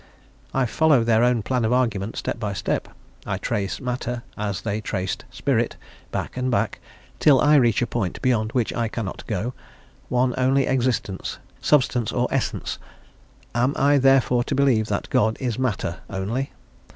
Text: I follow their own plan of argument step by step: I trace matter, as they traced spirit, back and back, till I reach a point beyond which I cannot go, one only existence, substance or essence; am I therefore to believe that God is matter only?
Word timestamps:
I 0.51 0.65
follow 0.65 1.03
their 1.03 1.23
own 1.23 1.43
plan 1.43 1.63
of 1.63 1.71
argument 1.71 2.15
step 2.15 2.39
by 2.39 2.53
step: 2.53 2.87
I 3.23 3.37
trace 3.37 3.79
matter, 3.79 4.23
as 4.35 4.61
they 4.63 4.81
traced 4.81 5.25
spirit, 5.29 5.75
back 6.09 6.35
and 6.35 6.49
back, 6.49 6.79
till 7.19 7.39
I 7.39 7.53
reach 7.57 7.83
a 7.83 7.85
point 7.85 8.19
beyond 8.19 8.51
which 8.53 8.73
I 8.73 8.87
cannot 8.87 9.23
go, 9.27 9.53
one 10.09 10.33
only 10.39 10.65
existence, 10.65 11.37
substance 11.61 12.11
or 12.11 12.27
essence; 12.31 12.79
am 13.53 13.75
I 13.77 13.99
therefore 13.99 14.43
to 14.45 14.55
believe 14.55 14.87
that 14.87 15.07
God 15.11 15.37
is 15.39 15.59
matter 15.59 15.99
only? 16.09 16.51